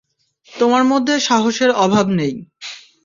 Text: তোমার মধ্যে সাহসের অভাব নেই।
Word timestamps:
তোমার 0.51 0.83
মধ্যে 0.83 1.15
সাহসের 1.19 1.71
অভাব 1.77 2.05
নেই। 2.11 2.33